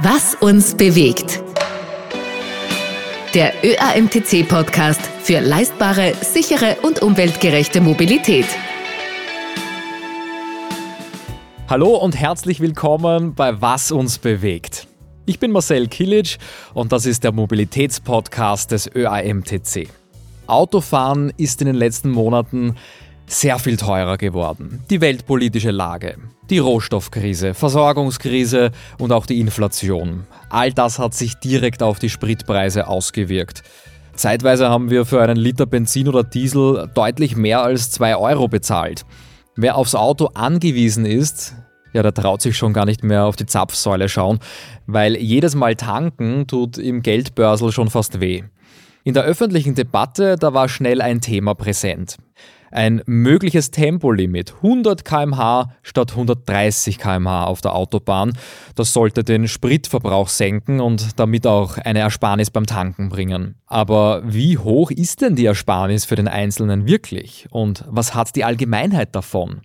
[0.00, 1.42] Was uns bewegt.
[3.34, 8.46] Der ÖAMTC-Podcast für leistbare, sichere und umweltgerechte Mobilität.
[11.68, 14.86] Hallo und herzlich willkommen bei Was uns bewegt.
[15.26, 16.38] Ich bin Marcel Kilic
[16.74, 19.88] und das ist der Mobilitätspodcast des ÖAMTC.
[20.46, 22.76] Autofahren ist in den letzten Monaten
[23.28, 24.82] sehr viel teurer geworden.
[24.90, 26.16] Die weltpolitische Lage,
[26.50, 30.26] die Rohstoffkrise, Versorgungskrise und auch die Inflation.
[30.48, 33.62] All das hat sich direkt auf die Spritpreise ausgewirkt.
[34.14, 39.04] Zeitweise haben wir für einen Liter Benzin oder Diesel deutlich mehr als 2 Euro bezahlt.
[39.54, 41.54] Wer aufs Auto angewiesen ist,
[41.92, 44.40] ja, der traut sich schon gar nicht mehr auf die Zapfsäule schauen,
[44.86, 48.42] weil jedes Mal tanken tut im Geldbörsel schon fast weh.
[49.04, 52.16] In der öffentlichen Debatte, da war schnell ein Thema präsent.
[52.70, 58.32] Ein mögliches Tempolimit 100 km/h statt 130 km/h auf der Autobahn.
[58.74, 63.56] Das sollte den Spritverbrauch senken und damit auch eine Ersparnis beim Tanken bringen.
[63.66, 67.46] Aber wie hoch ist denn die Ersparnis für den Einzelnen wirklich?
[67.50, 69.62] Und was hat die Allgemeinheit davon?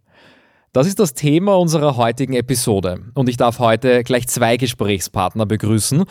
[0.73, 6.03] Das ist das Thema unserer heutigen Episode und ich darf heute gleich zwei Gesprächspartner begrüßen.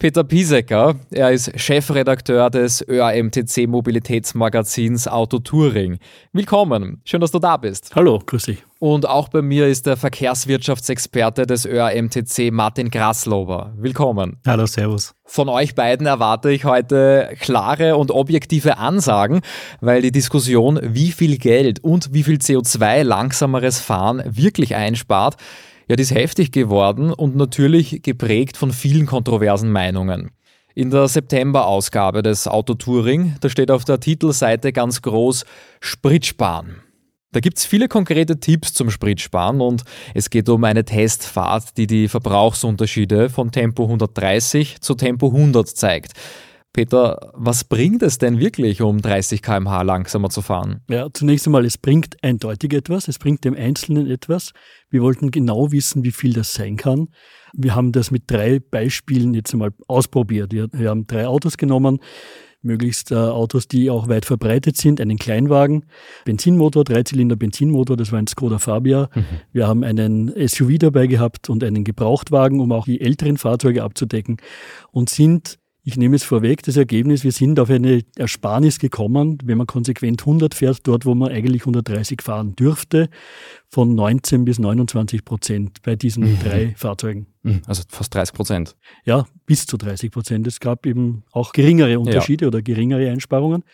[0.00, 0.94] Peter Piesecker.
[1.10, 5.98] Er ist Chefredakteur des ÖAMTC Mobilitätsmagazins Auto Touring.
[6.32, 7.96] Willkommen, schön, dass du da bist.
[7.96, 8.62] Hallo, grüß dich.
[8.78, 13.72] Und auch bei mir ist der Verkehrswirtschaftsexperte des ÖAMTC Martin Graslober.
[13.76, 14.36] Willkommen.
[14.46, 15.16] Hallo, servus.
[15.24, 19.40] Von euch beiden erwarte ich heute klare und objektive Ansagen,
[19.80, 25.34] weil die Diskussion, wie viel Geld und wie viel CO2 langsameres Fahren wirklich einspart,
[25.88, 30.30] ja, die ist heftig geworden und natürlich geprägt von vielen kontroversen Meinungen.
[30.74, 35.44] In der September-Ausgabe des Autotouring, da steht auf der Titelseite ganz groß
[35.80, 36.82] Spritsparen.
[37.32, 39.82] Da gibt es viele konkrete Tipps zum Spritsparen und
[40.14, 46.12] es geht um eine Testfahrt, die die Verbrauchsunterschiede von Tempo 130 zu Tempo 100 zeigt.
[46.78, 50.80] Peter, was bringt es denn wirklich, um 30 km/h langsamer zu fahren?
[50.88, 54.52] Ja, zunächst einmal, es bringt eindeutig etwas, es bringt dem Einzelnen etwas.
[54.88, 57.08] Wir wollten genau wissen, wie viel das sein kann.
[57.52, 60.52] Wir haben das mit drei Beispielen jetzt einmal ausprobiert.
[60.52, 61.98] Wir, wir haben drei Autos genommen,
[62.62, 65.84] möglichst äh, Autos, die auch weit verbreitet sind, einen Kleinwagen,
[66.26, 69.10] Benzinmotor, Dreizylinder Benzinmotor, das war ein Skoda Fabia.
[69.16, 69.24] Mhm.
[69.50, 74.36] Wir haben einen SUV dabei gehabt und einen Gebrauchtwagen, um auch die älteren Fahrzeuge abzudecken
[74.92, 75.57] und sind
[75.88, 80.20] ich nehme es vorweg, das Ergebnis, wir sind auf eine Ersparnis gekommen, wenn man konsequent
[80.20, 83.08] 100 fährt, dort wo man eigentlich 130 fahren dürfte,
[83.70, 86.38] von 19 bis 29 Prozent bei diesen mhm.
[86.44, 87.28] drei Fahrzeugen.
[87.42, 87.62] Mhm.
[87.66, 88.76] Also fast 30 Prozent.
[89.06, 90.46] Ja, bis zu 30 Prozent.
[90.46, 92.48] Es gab eben auch geringere Unterschiede ja.
[92.48, 93.64] oder geringere Einsparungen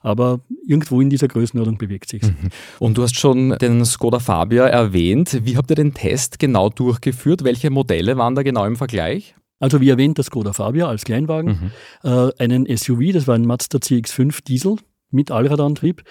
[0.00, 2.22] aber irgendwo in dieser Größenordnung bewegt sich.
[2.22, 2.50] Mhm.
[2.78, 5.40] Und du hast schon den Skoda Fabia erwähnt.
[5.44, 7.42] Wie habt ihr den Test genau durchgeführt?
[7.42, 9.34] Welche Modelle waren da genau im Vergleich?
[9.60, 11.72] Also wie erwähnt, das Skoda Fabia als Kleinwagen,
[12.02, 12.10] mhm.
[12.10, 14.76] äh, einen SUV, das war ein Mazda CX5 Diesel
[15.10, 16.02] mit Allradantrieb,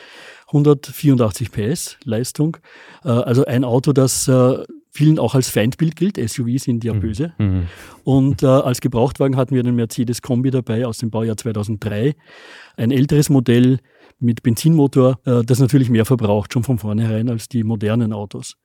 [0.48, 2.58] 184 PS Leistung.
[3.04, 6.18] Äh, also ein Auto, das äh, vielen auch als Feindbild gilt.
[6.18, 7.00] SUVs sind ja mhm.
[7.00, 7.34] böse.
[7.38, 7.68] Mhm.
[8.04, 12.16] Und äh, als Gebrauchtwagen hatten wir einen Mercedes Kombi dabei aus dem Baujahr 2003.
[12.78, 13.80] Ein älteres Modell
[14.20, 18.56] mit Benzinmotor, äh, das natürlich mehr verbraucht, schon von vornherein als die modernen Autos.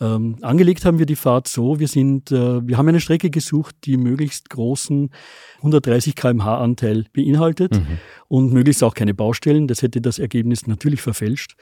[0.00, 3.76] Ähm, angelegt haben wir die Fahrt so, wir sind, äh, wir haben eine Strecke gesucht,
[3.84, 5.10] die möglichst großen
[5.58, 7.98] 130 kmh Anteil beinhaltet mhm.
[8.26, 9.68] und möglichst auch keine Baustellen.
[9.68, 11.54] Das hätte das Ergebnis natürlich verfälscht.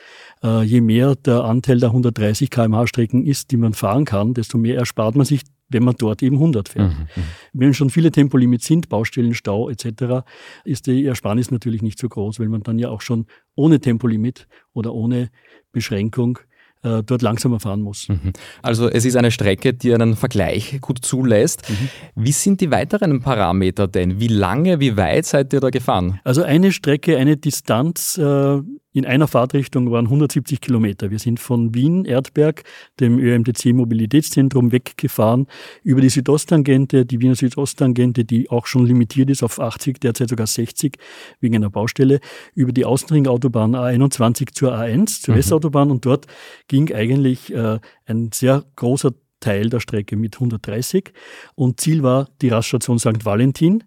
[0.43, 4.56] Äh, je mehr der Anteil der 130 kmh Strecken ist, die man fahren kann, desto
[4.56, 5.42] mehr erspart man sich
[5.72, 6.92] wenn man dort eben 100 fährt.
[6.92, 7.22] Mhm, mhm.
[7.53, 10.27] Wenn schon viele Tempolimits sind, Baustellen, Stau etc.,
[10.65, 14.48] ist die Ersparnis natürlich nicht so groß, weil man dann ja auch schon ohne Tempolimit
[14.72, 15.31] oder ohne
[15.71, 16.41] Beschränkung
[16.82, 18.08] äh, dort langsamer fahren muss.
[18.08, 18.32] Mhm.
[18.62, 21.68] Also es ist eine Strecke, die einen Vergleich gut zulässt.
[21.68, 21.88] Mhm.
[22.14, 24.20] Wie sind die weiteren Parameter denn?
[24.20, 26.20] Wie lange, wie weit seid ihr da gefahren?
[26.24, 28.60] Also eine Strecke, eine Distanz äh,
[28.92, 31.10] in einer Fahrtrichtung waren 170 Kilometer.
[31.10, 32.65] Wir sind von Wien, Erdberg,
[32.98, 35.47] dem ÖMTC Mobilitätszentrum weggefahren,
[35.82, 40.47] über die Südosttangente, die Wiener Südosttangente, die auch schon limitiert ist auf 80, derzeit sogar
[40.47, 40.97] 60
[41.41, 42.20] wegen einer Baustelle,
[42.54, 45.38] über die Außenringautobahn A21 zur A1, zur mhm.
[45.38, 46.26] Westautobahn und dort
[46.66, 51.12] ging eigentlich äh, ein sehr großer Teil der Strecke mit 130
[51.54, 53.24] und Ziel war die Raststation St.
[53.24, 53.84] Valentin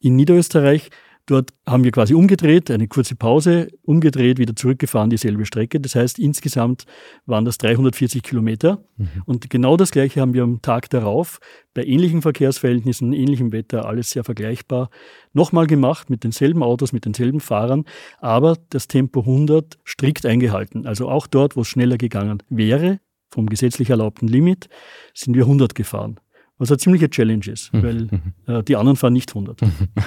[0.00, 0.90] in Niederösterreich
[1.28, 5.80] Dort haben wir quasi umgedreht, eine kurze Pause, umgedreht, wieder zurückgefahren, dieselbe Strecke.
[5.80, 6.86] Das heißt, insgesamt
[7.26, 8.84] waren das 340 Kilometer.
[8.96, 9.08] Mhm.
[9.24, 11.40] Und genau das Gleiche haben wir am Tag darauf,
[11.74, 14.88] bei ähnlichen Verkehrsverhältnissen, ähnlichem Wetter, alles sehr vergleichbar,
[15.32, 17.84] nochmal gemacht mit denselben Autos, mit denselben Fahrern,
[18.20, 20.86] aber das Tempo 100 strikt eingehalten.
[20.86, 23.00] Also auch dort, wo es schneller gegangen wäre,
[23.30, 24.68] vom gesetzlich erlaubten Limit,
[25.12, 26.20] sind wir 100 gefahren.
[26.58, 27.82] Was eine ziemliche Challenge ist, Mhm.
[27.82, 28.08] weil
[28.46, 29.60] äh, die anderen fahren nicht 100.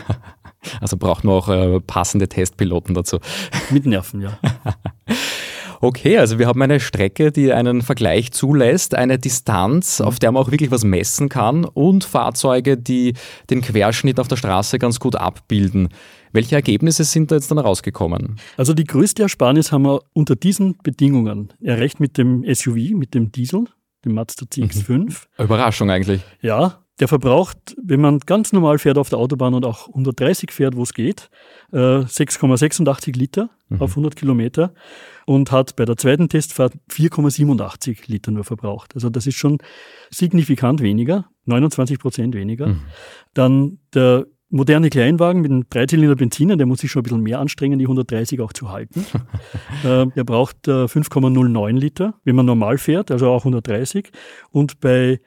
[0.81, 3.19] Also braucht man auch äh, passende Testpiloten dazu.
[3.69, 4.37] Mit Nerven, ja.
[5.81, 10.43] Okay, also wir haben eine Strecke, die einen Vergleich zulässt, eine Distanz, auf der man
[10.43, 13.13] auch wirklich was messen kann und Fahrzeuge, die
[13.49, 15.87] den Querschnitt auf der Straße ganz gut abbilden.
[16.33, 18.35] Welche Ergebnisse sind da jetzt dann rausgekommen?
[18.57, 23.31] Also die größte Ersparnis haben wir unter diesen Bedingungen erreicht mit dem SUV, mit dem
[23.31, 23.63] Diesel,
[24.03, 25.27] dem Mazda CX-5.
[25.37, 26.21] Überraschung eigentlich.
[26.41, 30.75] Ja, der verbraucht, wenn man ganz normal fährt auf der Autobahn und auch 130 fährt,
[30.75, 31.29] wo es geht,
[31.71, 33.49] äh, 6,86 Liter
[33.79, 34.73] auf 100 Kilometer
[35.25, 38.95] und hat bei der zweiten Testfahrt 4,87 Liter nur verbraucht.
[38.95, 39.59] Also das ist schon
[40.09, 42.75] signifikant weniger, 29 Prozent weniger.
[43.33, 47.39] Dann der moderne Kleinwagen mit einem Dreizylinder Benziner, der muss sich schon ein bisschen mehr
[47.39, 49.05] anstrengen, die 130 auch zu halten.
[49.83, 54.11] äh, der braucht äh, 5,09 Liter, wenn man normal fährt, also auch 130.
[54.49, 55.19] Und bei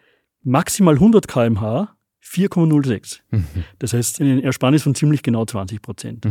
[0.43, 3.21] maximal 100 km/h 4,06.
[3.79, 6.27] Das heißt, eine Ersparnis von ziemlich genau 20 Prozent.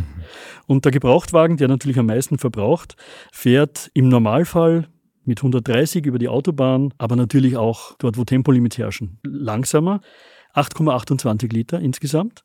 [0.65, 2.95] Und der Gebrauchtwagen, der natürlich am meisten verbraucht,
[3.31, 4.87] fährt im Normalfall
[5.25, 10.01] mit 130 über die Autobahn, aber natürlich auch dort, wo Tempolimits herrschen, langsamer.
[10.53, 12.43] 8,28 Liter insgesamt.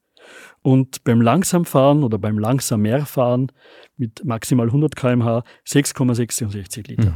[0.63, 3.53] Und beim Langsamfahren oder beim Langsamerfahren
[3.97, 7.15] mit maximal 100 km/h 6,66 Liter.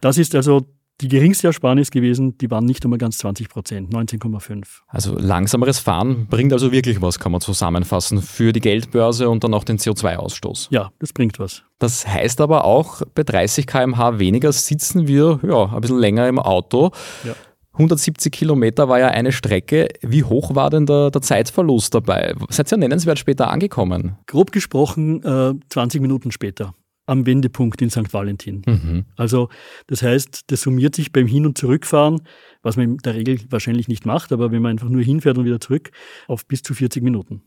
[0.00, 0.66] Das ist also
[1.02, 4.62] die geringste Ersparnis gewesen, die waren nicht einmal ganz 20 Prozent, 19,5.
[4.86, 9.52] Also langsameres Fahren bringt also wirklich was, kann man zusammenfassen, für die Geldbörse und dann
[9.52, 10.68] auch den CO2-Ausstoß.
[10.70, 11.64] Ja, das bringt was.
[11.80, 16.38] Das heißt aber auch, bei 30 km/h weniger sitzen wir ja, ein bisschen länger im
[16.38, 16.92] Auto.
[17.24, 17.34] Ja.
[17.72, 19.88] 170 Kilometer war ja eine Strecke.
[20.02, 22.34] Wie hoch war denn der, der Zeitverlust dabei?
[22.50, 24.18] Seid ihr nennenswert später angekommen?
[24.26, 26.74] Grob gesprochen äh, 20 Minuten später
[27.06, 28.12] am Wendepunkt in St.
[28.12, 28.62] Valentin.
[28.66, 29.04] Mhm.
[29.16, 29.48] Also
[29.86, 32.22] das heißt, das summiert sich beim Hin- und Zurückfahren,
[32.62, 35.44] was man in der Regel wahrscheinlich nicht macht, aber wenn man einfach nur hinfährt und
[35.44, 35.90] wieder zurück,
[36.28, 37.42] auf bis zu 40 Minuten.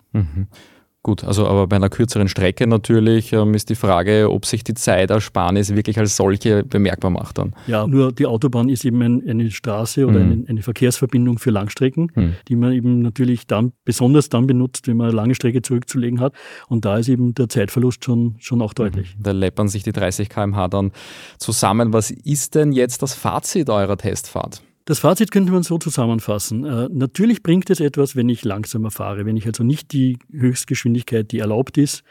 [1.06, 4.74] Gut, also aber bei einer kürzeren Strecke natürlich ähm, ist die Frage, ob sich die
[4.74, 7.54] Zeitersparnis wirklich als solche bemerkbar macht dann.
[7.68, 10.32] Ja, nur die Autobahn ist eben ein, eine Straße oder Mhm.
[10.32, 12.34] eine, eine Verkehrsverbindung für Langstrecken, Mhm.
[12.48, 16.34] die man eben natürlich dann besonders dann benutzt, wenn man eine lange Strecke zurückzulegen hat.
[16.70, 19.16] Und da ist eben der Zeitverlust schon, schon auch deutlich.
[19.22, 20.92] Da läppern sich die 30 km/h dann
[21.38, 21.94] zusammen.
[21.94, 24.64] Was ist denn jetzt das Fazit eurer Testfahrt?
[24.86, 26.64] Das Fazit könnte man so zusammenfassen.
[26.64, 31.32] Äh, natürlich bringt es etwas, wenn ich langsamer fahre, wenn ich also nicht die Höchstgeschwindigkeit,
[31.32, 32.04] die erlaubt ist,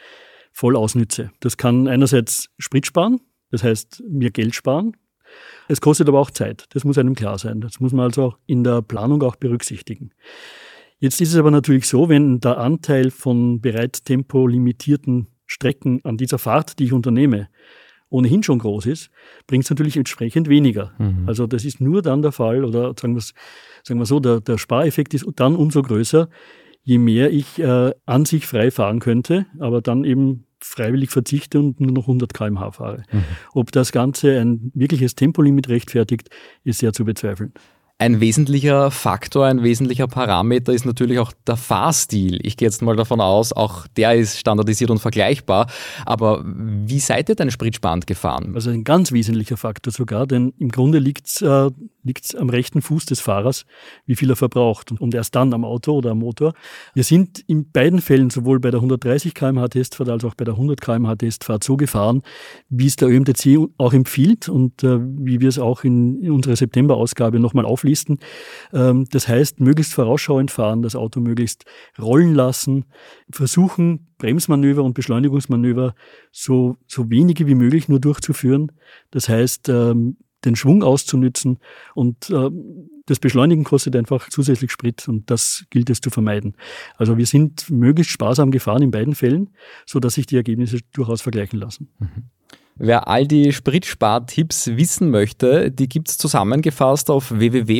[0.53, 1.31] voll ausnütze.
[1.38, 4.97] Das kann einerseits Sprit sparen, das heißt mir Geld sparen.
[5.69, 6.67] Es kostet aber auch Zeit.
[6.71, 7.61] Das muss einem klar sein.
[7.61, 10.11] Das muss man also auch in der Planung auch berücksichtigen.
[10.99, 16.38] Jetzt ist es aber natürlich so, wenn der Anteil von bereits tempolimitierten Strecken an dieser
[16.38, 17.49] Fahrt, die ich unternehme,
[18.15, 19.11] ohnehin schon groß ist,
[19.47, 20.93] bringt es natürlich entsprechend weniger.
[21.27, 23.23] Also das ist nur dann der Fall, oder sagen wir
[23.83, 26.29] sagen wir so, der, der Spareffekt ist dann umso größer,
[26.83, 31.81] je mehr ich äh, an sich frei fahren könnte, aber dann eben freiwillig verzichte und
[31.81, 33.03] nur noch 100 km/h fahre.
[33.53, 36.31] Ob das Ganze ein wirkliches Tempolimit rechtfertigt,
[36.63, 37.53] ist sehr zu bezweifeln.
[38.05, 42.39] Ein wesentlicher Faktor, ein wesentlicher Parameter ist natürlich auch der Fahrstil.
[42.43, 45.69] Ich gehe jetzt mal davon aus, auch der ist standardisiert und vergleichbar.
[46.05, 48.53] Aber wie seid ihr denn spritsparend gefahren?
[48.56, 51.70] Also ein ganz wesentlicher Faktor sogar, denn im Grunde liegt es äh,
[52.37, 53.65] am rechten Fuß des Fahrers,
[54.05, 56.53] wie viel er verbraucht und, erst dann am Auto oder am Motor.
[56.93, 60.55] Wir sind in beiden Fällen, sowohl bei der 130 km/h Testfahrt als auch bei der
[60.55, 62.20] 100 km/h Testfahrt so gefahren,
[62.69, 66.56] wie es der ÖMTC auch empfiehlt und äh, wie wir es auch in, in unserer
[66.56, 67.94] September-Ausgabe nochmal auflisten.
[68.72, 71.65] Ähm, das heißt, möglichst vorausschauend fahren, das Auto möglichst
[71.98, 72.84] rollen lassen,
[73.31, 75.94] versuchen, Bremsmanöver und Beschleunigungsmanöver
[76.32, 78.72] so, so wenige wie möglich nur durchzuführen.
[79.10, 81.58] Das heißt, ähm, den Schwung auszunützen
[81.94, 86.56] und ähm, das Beschleunigen kostet einfach zusätzlich Sprit und das gilt es zu vermeiden.
[86.96, 89.51] Also wir sind möglichst sparsam gefahren in beiden Fällen,
[89.84, 91.89] so dass sich die Ergebnisse durchaus vergleichen lassen.
[92.77, 97.75] Wer all die Spritspartipps wissen möchte, die gibt's zusammengefasst auf www.oeamtc.at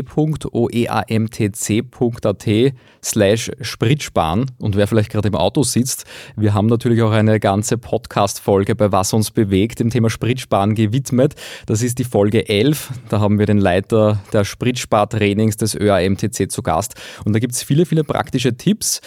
[3.03, 4.53] slash Spritsparen.
[4.61, 6.05] Und wer vielleicht gerade im Auto sitzt,
[6.37, 11.35] wir haben natürlich auch eine ganze Podcast-Folge bei Was uns bewegt, dem Thema Spritsparen gewidmet.
[11.67, 12.91] Das ist die Folge 11.
[13.09, 16.95] Da haben wir den Leiter der Spritspartrainings des ÖAMTC zu Gast.
[17.25, 19.01] Und da gibt's viele, viele praktische Tipps.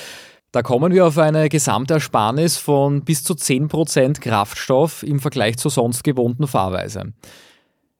[0.58, 6.04] Da kommen wir auf eine Gesamtersparnis von bis zu 10% Kraftstoff im Vergleich zur sonst
[6.04, 7.14] gewohnten Fahrweise.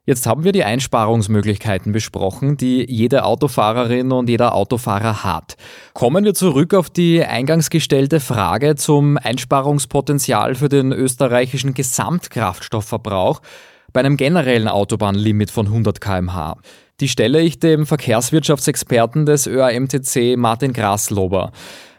[0.08, 5.56] Jetzt haben wir die Einsparungsmöglichkeiten besprochen, die jede Autofahrerin und jeder Autofahrer hat.
[5.94, 13.40] Kommen wir zurück auf die eingangs gestellte Frage zum Einsparungspotenzial für den österreichischen Gesamtkraftstoffverbrauch.
[13.94, 16.58] bei einem generellen Autobahnlimit von 100 km/h.
[17.00, 21.52] Die stelle ich dem Verkehrswirtschaftsexperten des ÖAMTC Martin Graslober.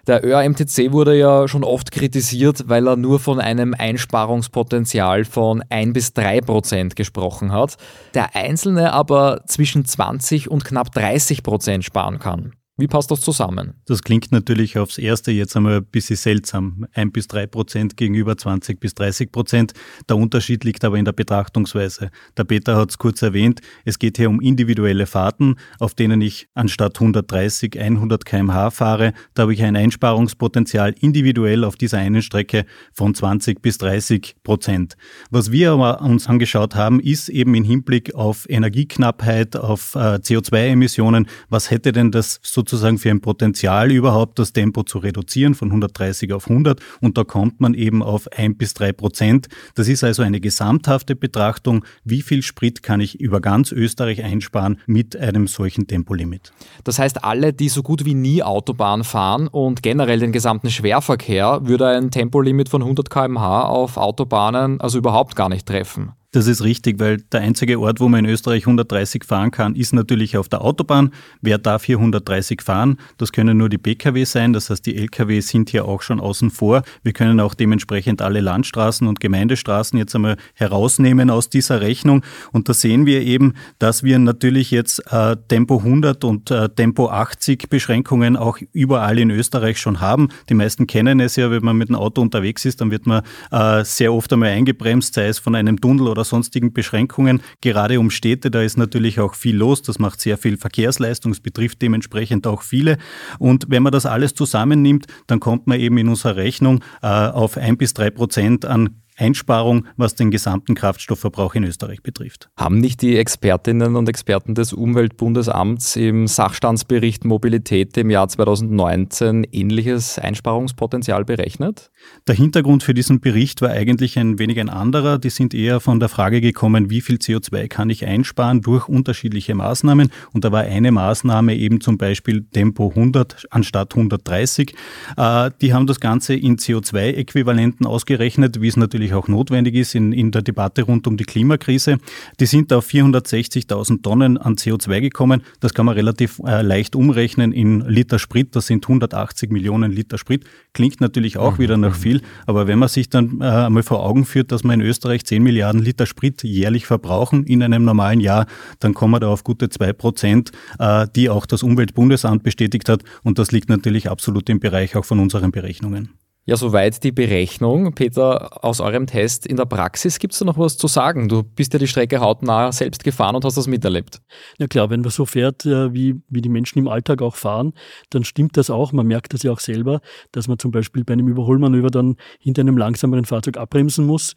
[0.08, 5.92] Der ÖAMTC wurde ja schon oft kritisiert, weil er nur von einem Einsparungspotenzial von 1
[5.92, 7.76] bis 3 Prozent gesprochen hat,
[8.14, 12.54] der Einzelne aber zwischen 20 und knapp 30 Prozent sparen kann.
[12.80, 13.74] Wie passt das zusammen?
[13.86, 16.86] Das klingt natürlich aufs Erste jetzt einmal ein bisschen seltsam.
[16.92, 19.72] Ein bis drei Prozent gegenüber 20 bis 30 Prozent.
[20.08, 22.12] Der Unterschied liegt aber in der Betrachtungsweise.
[22.36, 23.62] Der Peter hat es kurz erwähnt.
[23.84, 29.12] Es geht hier um individuelle Fahrten, auf denen ich anstatt 130 100 kmh fahre.
[29.34, 34.96] Da habe ich ein Einsparungspotenzial individuell auf dieser einen Strecke von 20 bis 30 Prozent.
[35.32, 41.26] Was wir aber uns angeschaut haben, ist eben im Hinblick auf Energieknappheit, auf äh, CO2-Emissionen,
[41.48, 45.68] was hätte denn das so sozusagen für ein Potenzial überhaupt das Tempo zu reduzieren von
[45.68, 49.48] 130 auf 100 und da kommt man eben auf ein bis drei Prozent.
[49.74, 54.78] Das ist also eine gesamthafte Betrachtung, wie viel Sprit kann ich über ganz Österreich einsparen
[54.86, 56.52] mit einem solchen Tempolimit.
[56.84, 61.60] Das heißt, alle, die so gut wie nie Autobahn fahren und generell den gesamten Schwerverkehr,
[61.64, 66.12] würde ein Tempolimit von 100 km/h auf Autobahnen also überhaupt gar nicht treffen.
[66.30, 69.94] Das ist richtig, weil der einzige Ort, wo man in Österreich 130 fahren kann, ist
[69.94, 71.10] natürlich auf der Autobahn.
[71.40, 72.98] Wer darf hier 130 fahren?
[73.16, 76.50] Das können nur die Pkw sein, das heißt die Lkw sind hier auch schon außen
[76.50, 76.82] vor.
[77.02, 82.22] Wir können auch dementsprechend alle Landstraßen und Gemeindestraßen jetzt einmal herausnehmen aus dieser Rechnung.
[82.52, 87.08] Und da sehen wir eben, dass wir natürlich jetzt äh, Tempo 100 und äh, Tempo
[87.08, 90.28] 80 Beschränkungen auch überall in Österreich schon haben.
[90.50, 93.22] Die meisten kennen es ja, wenn man mit dem Auto unterwegs ist, dann wird man
[93.50, 97.40] äh, sehr oft einmal eingebremst, sei es von einem Tunnel oder oder sonstigen Beschränkungen.
[97.60, 99.82] Gerade um Städte, da ist natürlich auch viel los.
[99.82, 101.32] Das macht sehr viel Verkehrsleistung.
[101.32, 102.98] Es betrifft dementsprechend auch viele.
[103.38, 107.56] Und wenn man das alles zusammennimmt, dann kommt man eben in unserer Rechnung äh, auf
[107.56, 112.48] ein bis drei Prozent an Einsparung, was den gesamten Kraftstoffverbrauch in Österreich betrifft.
[112.56, 120.18] Haben nicht die Expertinnen und Experten des Umweltbundesamts im Sachstandsbericht Mobilität im Jahr 2019 ähnliches
[120.18, 121.90] Einsparungspotenzial berechnet?
[122.26, 125.18] Der Hintergrund für diesen Bericht war eigentlich ein wenig ein anderer.
[125.18, 129.54] Die sind eher von der Frage gekommen, wie viel CO2 kann ich einsparen durch unterschiedliche
[129.54, 130.10] Maßnahmen.
[130.32, 134.74] Und da war eine Maßnahme eben zum Beispiel Tempo 100 anstatt 130.
[135.16, 140.12] Äh, die haben das Ganze in CO2-Äquivalenten ausgerechnet, wie es natürlich auch notwendig ist in,
[140.12, 141.98] in der Debatte rund um die Klimakrise.
[142.40, 145.42] Die sind auf 460.000 Tonnen an CO2 gekommen.
[145.60, 148.54] Das kann man relativ äh, leicht umrechnen in Liter Sprit.
[148.54, 150.44] Das sind 180 Millionen Liter Sprit.
[150.74, 151.62] Klingt natürlich auch mhm.
[151.62, 154.72] wieder nach viel, aber wenn man sich dann äh, einmal vor Augen führt, dass wir
[154.72, 158.46] in Österreich 10 Milliarden Liter Sprit jährlich verbrauchen in einem normalen Jahr,
[158.80, 163.02] dann kommen wir da auf gute 2 Prozent, äh, die auch das Umweltbundesamt bestätigt hat.
[163.22, 166.10] Und das liegt natürlich absolut im Bereich auch von unseren Berechnungen.
[166.48, 167.92] Ja, soweit die Berechnung.
[167.92, 171.28] Peter, aus eurem Test in der Praxis gibt es da noch was zu sagen?
[171.28, 174.22] Du bist ja die Strecke hautnah selbst gefahren und hast das miterlebt.
[174.56, 177.74] Ja klar, wenn man so fährt, äh, wie, wie die Menschen im Alltag auch fahren,
[178.08, 178.92] dann stimmt das auch.
[178.92, 180.00] Man merkt das ja auch selber,
[180.32, 184.32] dass man zum Beispiel bei einem Überholmanöver dann hinter einem langsameren Fahrzeug abbremsen muss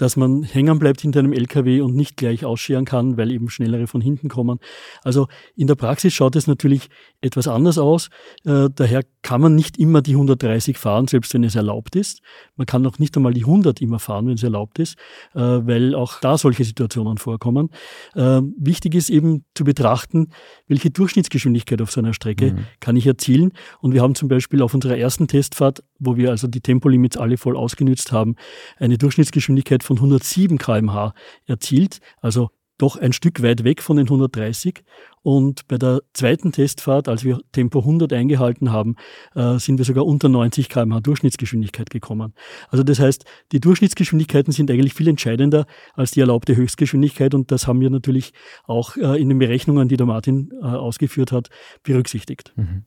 [0.00, 3.86] dass man hängen bleibt hinter einem LKW und nicht gleich ausscheren kann, weil eben schnellere
[3.86, 4.58] von hinten kommen.
[5.02, 6.88] Also in der Praxis schaut es natürlich
[7.20, 8.08] etwas anders aus.
[8.46, 12.22] Äh, daher kann man nicht immer die 130 fahren, selbst wenn es erlaubt ist.
[12.56, 14.96] Man kann auch nicht einmal die 100 immer fahren, wenn es erlaubt ist,
[15.34, 17.68] äh, weil auch da solche Situationen vorkommen.
[18.14, 20.30] Äh, wichtig ist eben zu betrachten,
[20.66, 22.66] welche Durchschnittsgeschwindigkeit auf so einer Strecke mhm.
[22.80, 23.52] kann ich erzielen.
[23.80, 27.36] Und wir haben zum Beispiel auf unserer ersten Testfahrt, wo wir also die Tempolimits alle
[27.36, 28.36] voll ausgenützt haben,
[28.78, 31.14] eine Durchschnittsgeschwindigkeit von 107 kmh
[31.46, 34.84] erzielt, also doch ein Stück weit weg von den 130.
[35.22, 38.94] Und bei der zweiten Testfahrt, als wir Tempo 100 eingehalten haben,
[39.34, 42.32] äh, sind wir sogar unter 90 kmh Durchschnittsgeschwindigkeit gekommen.
[42.68, 47.34] Also das heißt, die Durchschnittsgeschwindigkeiten sind eigentlich viel entscheidender als die erlaubte Höchstgeschwindigkeit.
[47.34, 48.32] Und das haben wir natürlich
[48.64, 51.48] auch äh, in den Berechnungen, die der Martin äh, ausgeführt hat,
[51.82, 52.54] berücksichtigt.
[52.56, 52.84] Mhm.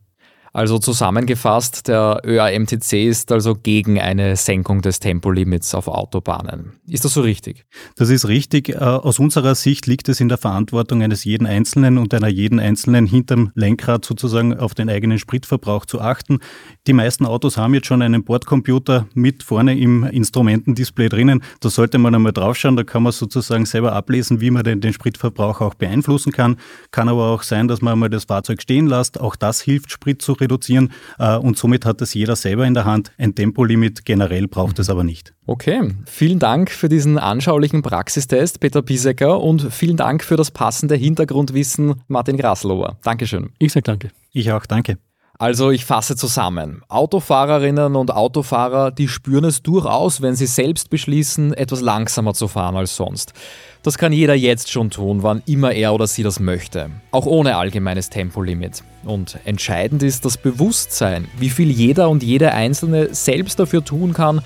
[0.56, 6.74] Also zusammengefasst, der ÖAMTC ist also gegen eine Senkung des Tempolimits auf Autobahnen.
[6.86, 7.66] Ist das so richtig?
[7.96, 8.70] Das ist richtig.
[8.70, 12.60] Äh, aus unserer Sicht liegt es in der Verantwortung eines jeden Einzelnen und einer jeden
[12.60, 16.38] Einzelnen hinterm Lenkrad sozusagen auf den eigenen Spritverbrauch zu achten.
[16.86, 21.42] Die meisten Autos haben jetzt schon einen Bordcomputer mit vorne im Instrumentendisplay drinnen.
[21.62, 22.76] Da sollte man einmal draufschauen.
[22.76, 26.58] Da kann man sozusagen selber ablesen, wie man denn den Spritverbrauch auch beeinflussen kann.
[26.92, 29.20] Kann aber auch sein, dass man einmal das Fahrzeug stehen lässt.
[29.20, 32.86] Auch das hilft, Sprit zu reduzieren äh, und somit hat es jeder selber in der
[32.86, 33.12] Hand.
[33.18, 35.34] Ein Tempolimit generell braucht es aber nicht.
[35.46, 40.96] Okay, vielen Dank für diesen anschaulichen Praxistest, Peter Piesecker, und vielen Dank für das passende
[40.96, 42.98] Hintergrundwissen, Martin Graslower.
[43.04, 43.50] Dankeschön.
[43.60, 44.12] Ich sage danke.
[44.32, 44.98] Ich auch, danke.
[45.44, 46.84] Also ich fasse zusammen.
[46.88, 52.78] Autofahrerinnen und Autofahrer, die spüren es durchaus, wenn sie selbst beschließen, etwas langsamer zu fahren
[52.78, 53.34] als sonst.
[53.82, 56.92] Das kann jeder jetzt schon tun, wann immer er oder sie das möchte.
[57.12, 58.86] Auch ohne allgemeines Tempolimit.
[59.04, 64.42] Und entscheidend ist das Bewusstsein, wie viel jeder und jede Einzelne selbst dafür tun kann,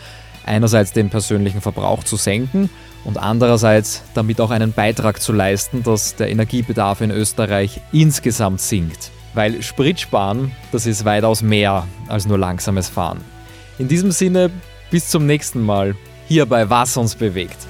[0.48, 2.72] einerseits den persönlichen Verbrauch zu senken
[3.06, 9.12] und andererseits damit auch einen Beitrag zu leisten, dass der Energiebedarf in Österreich insgesamt sinkt.
[9.38, 13.20] Weil Spritsparen, das ist weitaus mehr als nur langsames Fahren.
[13.77, 14.50] In diesem Sinne,
[14.89, 15.96] bis zum nächsten Mal,
[16.27, 17.67] hier bei Was uns bewegt.